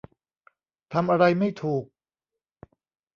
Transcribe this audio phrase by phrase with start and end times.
[0.93, 1.85] ทำอะไรไม่ถูก